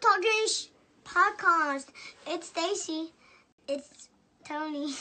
[0.00, 0.68] Talkish
[1.04, 1.86] podcast.
[2.26, 3.12] It's Stacy.
[3.66, 4.08] It's
[4.46, 4.94] Tony.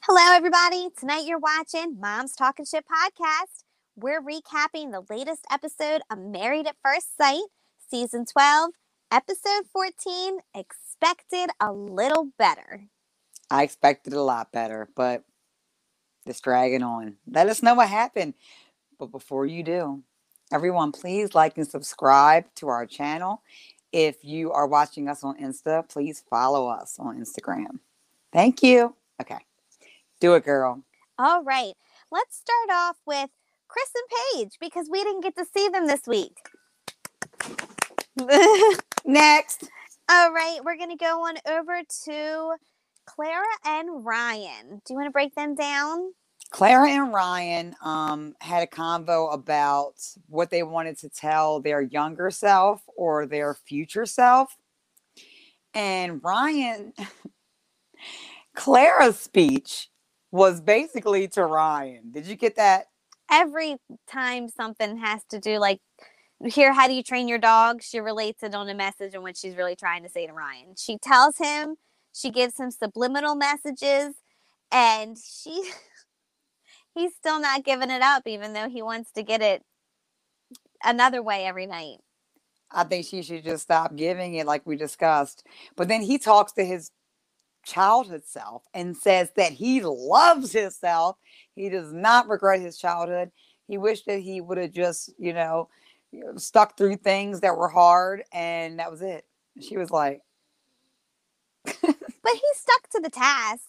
[0.00, 0.90] Hello, everybody.
[0.98, 3.64] Tonight you're watching Mom's Talking Shit podcast.
[3.96, 7.44] We're recapping the latest episode of Married at First Sight,
[7.90, 8.72] season 12,
[9.10, 12.88] episode 14 Expected a Little Better.
[13.50, 15.24] I expected a lot better, but
[16.26, 17.16] it's dragging on.
[17.30, 18.34] Let us know what happened.
[18.98, 20.02] But before you do,
[20.52, 23.42] everyone, please like and subscribe to our channel.
[23.92, 27.78] If you are watching us on Insta, please follow us on Instagram.
[28.32, 28.94] Thank you.
[29.20, 29.38] Okay.
[30.20, 30.82] Do it, girl.
[31.18, 31.74] All right,
[32.10, 33.28] let's start off with
[33.68, 36.36] Chris and Paige because we didn't get to see them this week.
[39.04, 39.68] Next.
[40.08, 42.54] All right, we're going to go on over to
[43.06, 44.80] Clara and Ryan.
[44.84, 46.12] Do you want to break them down?
[46.52, 49.94] Clara and Ryan um, had a convo about
[50.28, 54.54] what they wanted to tell their younger self or their future self.
[55.72, 56.92] And Ryan,
[58.54, 59.88] Clara's speech
[60.30, 62.10] was basically to Ryan.
[62.12, 62.88] Did you get that?
[63.30, 63.76] Every
[64.06, 65.80] time something has to do like
[66.44, 67.82] here, how do you train your dog?
[67.82, 70.74] She relates it on a message and what she's really trying to say to Ryan.
[70.76, 71.76] She tells him,
[72.12, 74.16] she gives him subliminal messages,
[74.70, 75.70] and she
[76.94, 79.62] he's still not giving it up, even though he wants to get it
[80.84, 81.98] another way every night.
[82.70, 85.46] I think she should just stop giving it like we discussed.
[85.76, 86.90] But then he talks to his
[87.64, 91.16] childhood self and says that he loves himself.
[91.54, 93.30] He does not regret his childhood.
[93.68, 95.68] He wished that he would have just, you know,
[96.36, 99.24] stuck through things that were hard and that was it.
[99.60, 100.22] She was like
[102.22, 103.62] But he stuck to the task.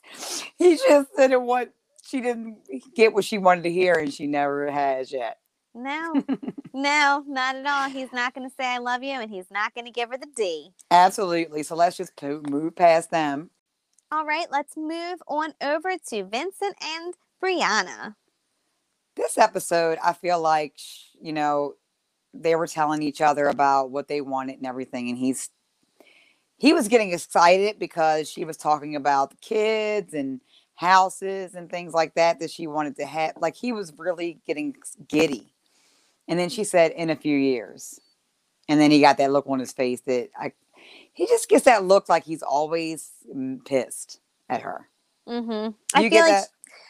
[0.58, 1.70] he just didn't want
[2.06, 2.58] she didn't
[2.96, 5.38] get what she wanted to hear and she never has yet.
[5.74, 6.14] No,
[6.74, 7.90] no, not at all.
[7.90, 10.18] He's not going to say I love you and he's not going to give her
[10.18, 10.72] the D.
[10.92, 11.64] Absolutely.
[11.64, 13.50] So let's just move past them.
[14.12, 18.16] All right, let's move on over to Vincent and Brianna.
[19.16, 20.76] This episode, I feel like,
[21.20, 21.74] you know,
[22.34, 25.10] they were telling each other about what they wanted and everything.
[25.10, 25.50] And he's,
[26.58, 30.42] he was getting excited because she was talking about the kids and
[30.76, 33.34] houses and things like that that she wanted to have.
[33.40, 34.76] Like he was really getting
[35.08, 35.54] giddy.
[36.28, 38.00] And then she said, in a few years.
[38.70, 40.54] And then he got that look on his face that I,
[41.14, 44.20] he just gets that look like he's always mm, pissed
[44.50, 44.90] at her.
[45.28, 45.52] Mm-hmm.
[45.52, 46.48] You I feel like that?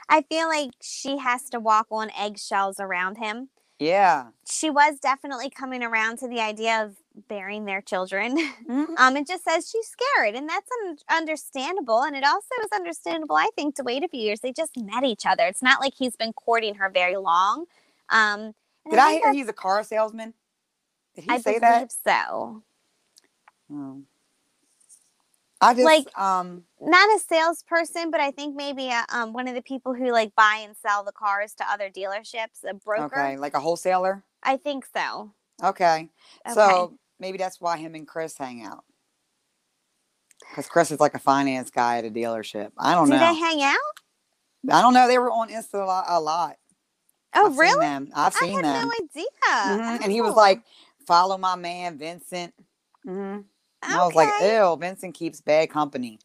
[0.09, 3.49] I feel like she has to walk on eggshells around him.
[3.79, 4.27] Yeah.
[4.49, 6.95] She was definitely coming around to the idea of
[7.27, 8.37] bearing their children.
[8.63, 8.97] Mhm.
[8.97, 12.01] Um, it just says she's scared, and that's un- understandable.
[12.03, 14.39] And it also is understandable, I think, to wait a few years.
[14.39, 15.45] They just met each other.
[15.45, 17.65] It's not like he's been courting her very long.
[18.09, 18.53] Um,
[18.89, 20.33] Did I think hear he's a car salesman?
[21.15, 21.91] Did he I say that?
[21.91, 22.63] so.
[23.71, 24.01] Oh.
[25.63, 29.55] I just Like- um Not a salesperson, but I think maybe a, um, one of
[29.55, 33.05] the people who like buy and sell the cars to other dealerships, a broker.
[33.19, 34.23] okay, like a wholesaler.
[34.43, 35.31] I think so.
[35.63, 36.09] Okay.
[36.45, 36.53] Okay.
[36.53, 38.83] So maybe that's why him and Chris hang out.
[40.49, 42.71] Because Chris is like a finance guy at a dealership.
[42.77, 43.19] I don't Do know.
[43.19, 43.77] they hang out?
[44.69, 45.07] I don't know.
[45.07, 46.05] They were on Insta a lot.
[46.07, 46.57] A lot.
[47.35, 47.85] Oh, I've Seen really?
[47.85, 48.09] them.
[48.13, 48.87] I've I seen had them.
[48.87, 49.25] no idea.
[49.97, 50.61] Mhm, And he was Oh, like,
[51.07, 52.53] "Follow my man, Vincent."
[53.03, 53.39] hmm
[53.87, 54.39] And I was like.
[54.39, 56.19] "Ew, Vincent keeps bad company.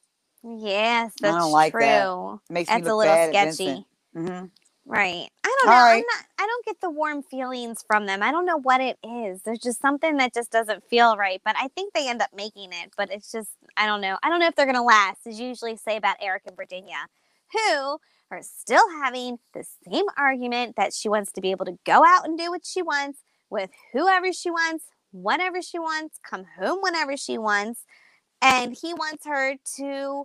[0.44, 1.80] yes, that's I don't like true.
[1.80, 2.12] that.
[2.50, 3.38] Makes That's me a look little bad sketchy.
[3.38, 4.46] Vincent." hmm
[4.84, 5.28] Right.
[5.44, 5.84] I don't All know.
[5.86, 6.06] I'm right.
[6.06, 8.22] not I don't get the warm feelings from them.
[8.22, 9.42] I don't know what it is.
[9.44, 11.41] There's just something that just doesn't feel right.
[11.44, 12.92] But I think they end up making it.
[12.96, 14.19] But it's just I don't know.
[14.25, 17.06] I don't know if they're gonna last, as you usually say about Eric and Virginia,
[17.52, 17.98] who
[18.32, 22.25] are still having the same argument that she wants to be able to go out
[22.26, 23.20] and do what she wants
[23.50, 27.84] with whoever she wants, whenever she wants, come home whenever she wants.
[28.41, 30.24] And he wants her to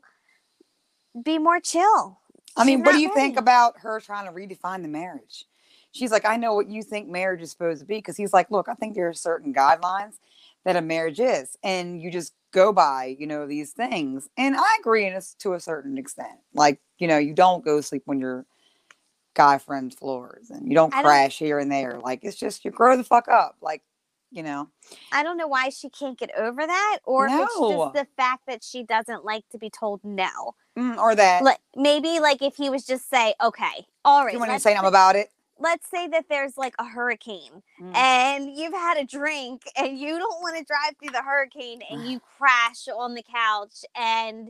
[1.24, 2.20] be more chill.
[2.56, 5.46] I mean, She's what do you think about her trying to redefine the marriage?
[5.92, 7.96] She's like, I know what you think marriage is supposed to be.
[7.98, 10.14] Because he's like, look, I think there are certain guidelines
[10.64, 14.30] that a marriage is, and you just go by, you know, these things.
[14.38, 16.40] And I agree in this to a certain extent.
[16.54, 18.46] Like, you know, you don't go sleep on your
[19.34, 22.00] guy friend's floors, and you don't I don't- crash here and there.
[22.00, 23.58] Like, it's just you grow the fuck up.
[23.62, 23.82] Like,
[24.34, 24.68] you know,
[25.12, 28.44] I don't know why she can't get over that, or if it's just the fact
[28.48, 30.56] that she doesn't like to be told no.
[30.78, 34.40] Mm, or that Like maybe like if he was just say, okay, all right, you
[34.40, 35.28] want to say something about it.
[35.60, 37.96] let's say that there's like a hurricane Mm.
[37.96, 42.08] and you've had a drink and you don't want to drive through the hurricane and
[42.10, 44.50] you crash on the couch and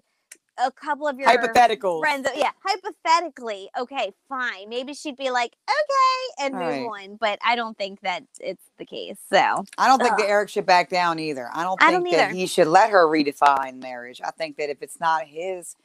[0.58, 2.00] a couple of your Hypotheticals.
[2.02, 2.28] friends.
[2.36, 4.70] Yeah, hypothetically, okay, fine.
[4.70, 6.86] Maybe she'd be like, okay, and move Right.
[7.12, 7.18] on.
[7.18, 9.18] But I don't think that it's the case.
[9.32, 11.50] So I don't think that Eric should back down either.
[11.54, 12.36] I don't I think don't that either.
[12.36, 14.22] he should let her redefine marriage.
[14.24, 15.76] I think that if it's not his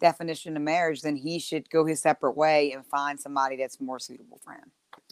[0.00, 3.98] definition of marriage, then he should go his separate way and find somebody that's more
[4.00, 4.70] suitable for him.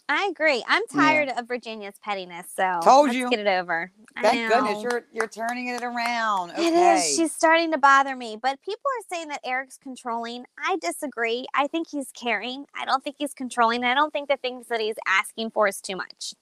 [0.09, 0.63] I agree.
[0.67, 1.01] I'm Yeah.
[1.01, 2.47] tired of Virginia's pettiness.
[2.53, 3.29] So Told let's you.
[3.29, 3.91] get it over.
[4.17, 6.49] I Thank goodness you're you're turning it around.
[6.51, 6.95] It Okay.
[6.95, 7.15] is.
[7.15, 8.35] She's starting to bother me.
[8.35, 10.45] But people are saying that Eric's controlling.
[10.57, 11.45] I disagree.
[11.53, 12.65] I think he's caring.
[12.75, 13.85] I don't think he's controlling.
[13.85, 16.33] I don't think the things that he's asking for is too much.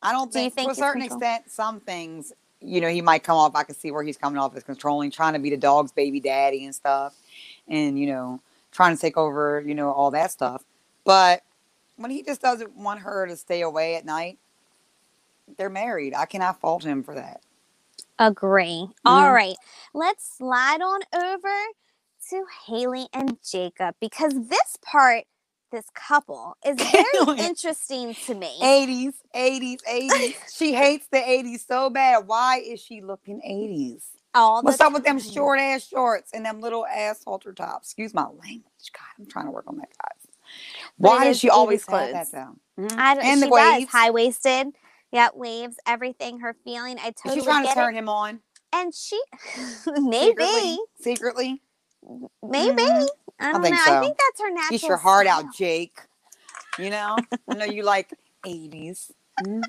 [0.00, 3.00] I don't Do think, think to a certain control- extent, some things, you know, he
[3.00, 3.56] might come off.
[3.56, 6.20] I can see where he's coming off as controlling, trying to be the dog's baby
[6.20, 7.14] daddy and stuff,
[7.66, 10.62] and you know, trying to take over, you know, all that stuff.
[11.04, 11.42] But
[11.96, 14.38] when he just doesn't want her to stay away at night,
[15.58, 16.14] they're married.
[16.14, 17.42] I cannot fault him for that.
[18.18, 18.88] Agree.
[19.04, 19.34] All Mhm.
[19.34, 19.56] right.
[19.94, 21.56] Let's slide on over
[22.30, 25.24] to Haley and Jacob because this part,
[25.72, 28.62] this couple, is very interesting to me.
[28.62, 30.34] 80s, 80s, 80s.
[30.54, 32.26] she hates the 80s so bad.
[32.26, 34.04] Why is she looking 80s?
[34.34, 37.88] All What's up with them short ass shorts and them little ass halter tops?
[37.88, 38.92] Excuse my language.
[38.92, 40.23] God, I'm trying to work on that, guys.
[40.98, 42.30] But Why it does is she always 80s have that clothes.
[42.76, 42.82] though?
[42.84, 42.98] Mhm.
[42.98, 43.84] I don't, and she the waves.
[43.84, 44.66] does high waisted.
[45.12, 46.40] Yeah, waves, everything.
[46.40, 46.98] Her feeling.
[46.98, 47.98] I Is totally she trying to turn it.
[47.98, 48.40] him on?
[48.72, 49.20] And she,
[49.86, 50.78] maybe, Secretly?
[51.00, 51.62] Secretly?
[52.42, 52.82] maybe.
[52.82, 53.06] Mhm.
[53.40, 53.82] I don't think know.
[53.86, 54.70] I think that's her natural.
[54.78, 55.44] Get your heart style.
[55.46, 55.96] out, Jake.
[56.78, 57.16] You know?
[57.48, 58.12] I know you like
[58.44, 59.12] 80s.
[59.46, 59.62] Mhm.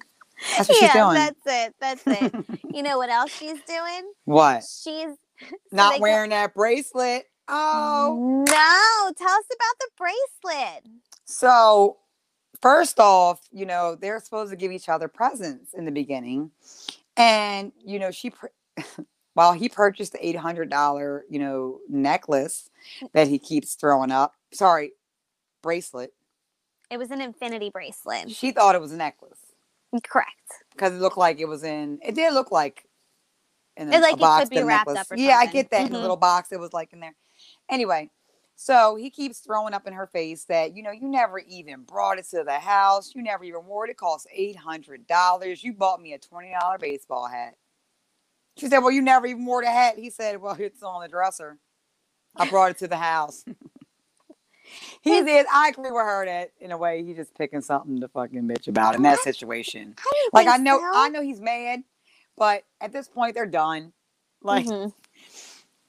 [0.58, 1.14] That's what yeah, she's doing.
[1.14, 1.76] that's it.
[1.80, 2.46] That's it.
[2.76, 4.12] you know what else she's doing?
[4.26, 4.64] what?
[4.64, 5.10] She's
[5.40, 7.26] so Not they go- wearing that bracelet.
[7.48, 8.44] Oh.
[8.48, 10.94] No, tell us about the bracelet.
[11.26, 11.98] So,
[12.62, 16.52] first off, you know, they're supposed to give each other presents in the beginning.
[17.18, 18.32] And, you know, she,
[19.34, 22.70] while he purchased the $800, you know, necklace
[23.14, 24.92] that he keeps throwing up, sorry,
[25.62, 26.14] bracelet,
[26.90, 28.30] It was an infinity bracelet.
[28.32, 29.40] she thought it was a necklace
[30.04, 30.30] Correct.
[30.74, 32.86] because it looked like it was in, it did look like
[33.78, 35.02] in It, like, it box could be wrapped necklace.
[35.12, 36.02] up or Yeah, I get that in the Mhm.
[36.02, 37.16] little box it was like in there.
[37.70, 38.10] Anyway,
[38.56, 42.20] so he keeps throwing up in her face that, you know, you never even brought
[42.20, 43.14] it to the house.
[43.14, 43.92] You never even wore it.
[43.92, 45.64] It cost $800.
[45.64, 47.56] You bought me a $20 baseball hat.
[48.58, 49.98] She said, Well, you never even wore the hat.
[49.98, 51.58] He said, Well, it's on the dresser.
[52.36, 53.44] I brought it to the house.
[55.02, 55.46] he did.
[55.52, 58.68] I agree with her that in a way he's just picking something to fucking bitch
[58.68, 59.96] about in that situation.
[59.98, 60.92] I Like I know so.
[60.94, 61.84] I know he's mad,
[62.38, 63.94] but at this point they're done.
[64.42, 64.94] Like Mhm.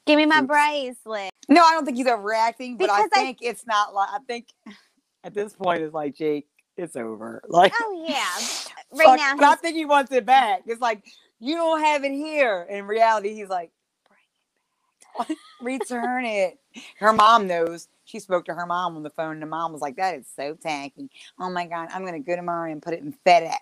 [0.06, 1.30] Give me my bracelet.
[1.48, 4.18] No, I don't think he's overreacting, but I Because I- think it's not like I
[4.26, 4.48] think
[5.24, 7.42] at this point it's like Jake, it's over.
[7.48, 8.46] Like Oh yeah.
[8.92, 10.62] Right now but I think he wants it back.
[10.66, 11.04] It's like
[11.40, 12.66] you don't have it here.
[12.70, 13.70] In reality, he's like,
[14.08, 15.38] bring it back.
[15.62, 16.58] return it.
[16.98, 17.88] Her mom knows.
[18.04, 20.26] She spoke to her mom on the phone, and the mom was like, "That is
[20.36, 21.10] so tacky.
[21.40, 23.56] Oh my god, I'm gonna go tomorrow and put it in FedEx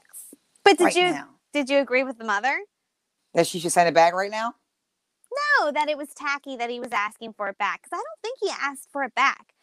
[0.64, 2.58] But did right you now." did you agree with the mother?
[3.34, 4.54] That she should send it back right now.
[5.60, 7.82] No, that it was tacky that he was asking for it back.
[7.82, 9.54] Because I don't think he asked for it back.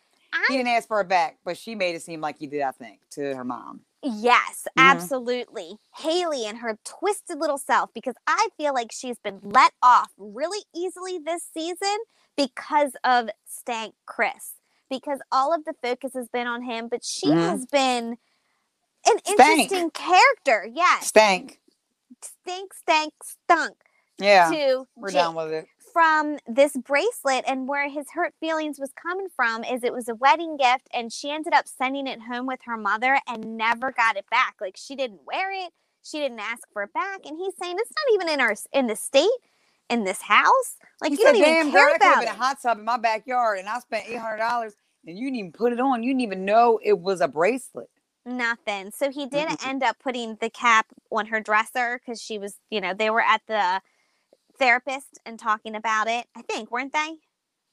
[0.47, 2.61] He didn't ask for it back, but she made it seem like he did.
[2.61, 3.81] I think to her mom.
[4.03, 4.83] yes, Mhm.
[4.91, 5.77] absolutely.
[5.97, 10.63] Haley and her twisted little self, because I feel like she's been let off really
[10.73, 11.97] easily this season
[12.37, 14.53] because of Stank Chris.
[14.89, 17.49] Because all of the focus has been on him, but she Mhm.
[17.49, 18.17] has been
[19.05, 19.29] an Stank.
[19.29, 20.67] interesting character.
[20.73, 21.07] Yes.
[21.07, 21.59] Stank.
[22.21, 23.77] Stink, stank, stunk
[24.21, 25.13] Yeah, to we're Jake.
[25.13, 25.67] done with it.
[25.93, 30.15] from this bracelet and where his hurt feelings was coming from is it was a
[30.15, 34.17] wedding gift and she ended up sending it home with her mother and never got
[34.17, 35.71] it back like she didn't wear it
[36.03, 38.87] she didn't ask for it back and he's saying it's not even in our in
[38.87, 39.29] the state
[39.89, 42.19] in this house like He you said, don't even care girl, that could have about
[42.19, 44.75] been it a hot tub in my backyard, and I spent eight hundred dollars,
[45.07, 46.03] and you didn't even put it on.
[46.03, 47.89] You didn't even know it was a bracelet."
[48.25, 52.57] nothing so he did end up putting the cap on her dresser because she was
[52.71, 53.81] you know they were at the
[54.61, 57.15] therapist and talking about it i think weren't they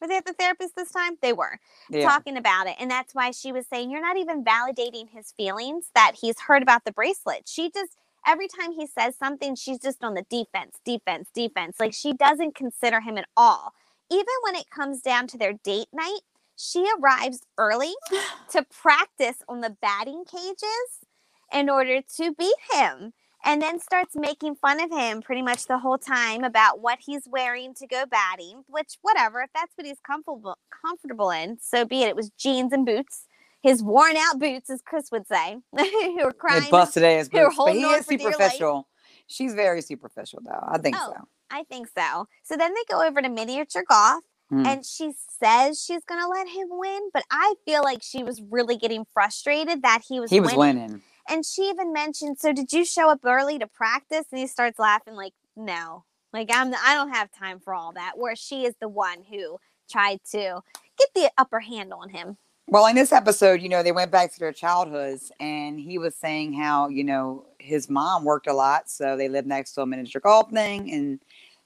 [0.00, 2.76] were they at the therapist this time they were Yeah, talking about it.
[2.80, 6.62] And that's why she was saying, You're not even validating his feelings that he's heard
[6.62, 7.44] about the bracelet.
[7.48, 7.92] She just,
[8.26, 11.78] every time he says something, she's just on the defense, defense, defense.
[11.80, 13.74] Like she doesn't consider him at all.
[14.10, 16.20] Even when it comes down to their date night,
[16.56, 17.94] she arrives early
[18.52, 21.06] to practice on the batting cages
[21.52, 23.12] in order to beat him.
[23.48, 27.22] And then starts making fun of him pretty much the whole time about what he's
[27.26, 32.02] wearing to go batting, which whatever, if that's what he's comfortable comfortable in, so be
[32.02, 32.08] it.
[32.08, 33.24] It was jeans and boots,
[33.62, 36.64] his worn out boots, as Chris would say, who were crying.
[36.64, 38.34] it busted ass boots, but he is for dear life.
[38.36, 38.88] superficial.
[39.26, 40.64] She's very superficial, though.
[40.68, 41.14] I think Oh.
[41.16, 41.28] so.
[41.50, 42.26] I think so.
[42.44, 44.22] So then they go over to miniature golf.
[44.50, 44.64] Hmm.
[44.64, 45.12] and she
[45.42, 49.04] says she's going to let him win, but I feel like she was really getting
[49.12, 50.82] frustrated that he was He was winning.
[50.84, 51.02] winning.
[51.28, 54.78] And she even mentioned, "So did you show up early to practice?" And he starts
[54.78, 56.04] laughing like, "No.
[56.32, 59.58] Like I'm I don't have time for all that." Where she is the one who
[59.90, 60.60] tried to
[60.98, 62.36] get the upper hand on him.
[62.70, 66.14] Well, in this episode, you know, they went back to their childhoods, and he was
[66.14, 69.86] saying how, you know, his mom worked a lot, so they lived next to a
[69.86, 71.18] miniature golf thing, and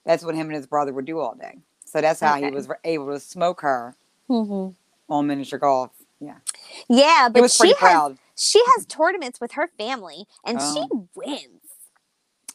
[0.04, 1.59] that's what him and his brother would do all day.
[1.85, 3.97] So that's how he was able to smoke her
[4.31, 4.73] mm-hmm.
[5.12, 5.90] on miniature golf.
[6.23, 6.37] Yeah,
[6.88, 11.09] Yeah, but she pretty has she has tournaments with her family and she Oh.
[11.14, 11.62] wins.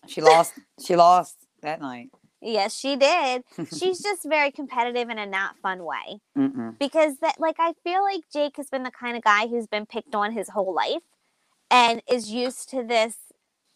[0.08, 0.54] She lost.
[0.80, 2.12] she lost that night.
[2.42, 3.44] Yes, she did.
[3.78, 6.22] She's just very competitive in a not fun way.
[6.38, 6.78] Mm-mm.
[6.80, 9.86] Because that like I feel like Jake has been the kind of guy who's been
[9.86, 11.04] picked on his whole life
[11.72, 13.16] and is used to this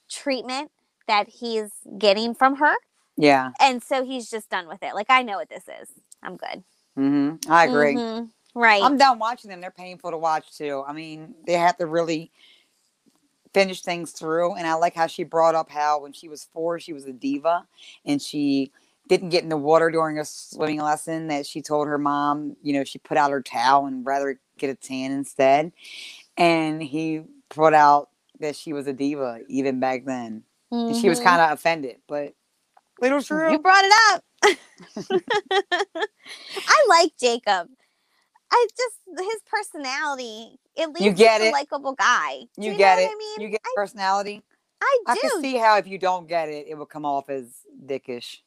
[0.09, 0.71] treatment
[1.07, 2.75] that he's getting from her.
[3.17, 4.95] Yeah, And so he's just done with it.
[4.95, 5.89] Like I know what this is.
[6.23, 6.63] I'm good.
[6.95, 7.95] hmm I agree.
[7.95, 8.29] Mhm.
[8.55, 8.81] Right.
[8.83, 9.61] I'm done watching them.
[9.61, 10.83] They're painful to watch too.
[10.87, 12.31] I mean, they have to really
[13.53, 14.55] finish things through.
[14.55, 17.13] And I like how she brought up how when she was four, she was a
[17.13, 17.65] diva
[18.05, 18.71] and she
[19.07, 21.27] didn't get in the water during a swimming lesson.
[21.27, 24.69] That she told her mom, you know, she put out her towel and rather get
[24.69, 25.71] a tan instead.
[26.37, 30.43] And he put out that she was a diva even back then.
[30.71, 31.23] And she was Mhm.
[31.23, 32.33] kind of offended, but
[33.01, 33.51] little true.
[33.51, 34.23] You brought it up.
[36.67, 37.69] I like Jacob.
[38.51, 40.59] I just his personality.
[40.75, 41.53] It leaves get him a it.
[41.53, 42.41] likable guy.
[42.59, 43.09] Do You know get it.
[43.11, 44.41] I mean, you get I, personality.
[44.81, 47.45] I I can see how if you don't get it, it will come off as
[47.85, 48.37] dickish.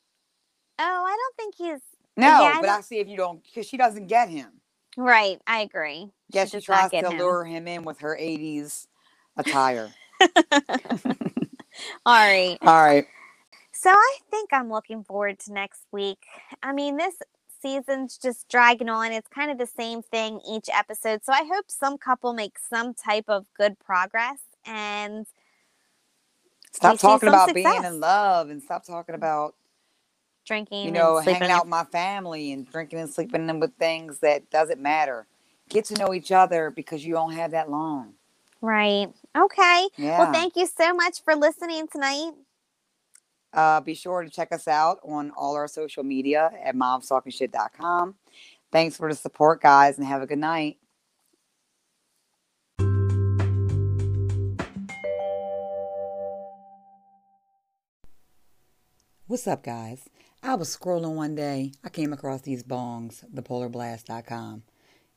[0.78, 1.80] oh, I don't think he's
[2.16, 4.60] No, Yeah, but I don't- see if you don't, because she doesn't get him.
[4.96, 5.40] right.
[5.46, 6.10] I agree.
[6.30, 7.18] Yes, she not tries to him.
[7.18, 8.86] lure him in with her 80s
[9.36, 9.90] attire.
[12.06, 12.58] All right.
[12.62, 13.06] All right.
[13.72, 16.18] So I think I'm looking forward to next week.
[16.62, 17.14] I mean, this
[17.64, 19.12] season's just dragging on.
[19.12, 21.24] It's kind of the same thing each episode.
[21.24, 25.26] So I hope some couple makes some type of good progress and
[26.72, 29.54] Stop talking about being in love and stop talking about,
[30.46, 34.18] drinking you know, hanging out with my family and drinking and sleeping in with things
[34.20, 35.26] that doesn't matter.
[35.68, 38.14] Get to know each other because you don't have that long.
[38.60, 39.08] Right.
[39.36, 39.88] Okay.
[39.96, 40.18] Yeah.
[40.18, 42.32] Well, thank you so much for listening tonight.
[43.54, 48.16] Uh, be sure to check us out on all our social media at momstalkingshit.com.
[48.72, 50.78] Thanks for the support, guys, and have a good night.
[59.26, 60.08] What's up, guys?
[60.42, 61.72] I was scrolling one day.
[61.82, 64.64] I came across these bongs, thepolarblast.com.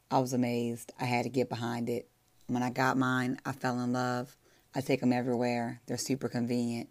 [0.09, 0.93] I was amazed.
[0.99, 2.07] I had to get behind it.
[2.47, 4.37] When I got mine, I fell in love.
[4.73, 5.81] I take them everywhere.
[5.87, 6.89] They're super convenient.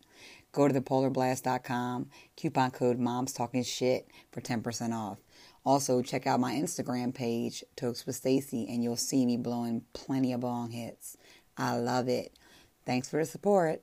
[0.56, 5.18] Go to thepolarblast.com, coupon code Moms Talking Shit for 10% off.
[5.66, 10.32] Also, check out my Instagram page, Tokes with Stacy, and you'll see me blowing plenty
[10.32, 11.18] of bong hits.
[11.58, 12.38] I love it.
[12.86, 13.82] Thanks for the support.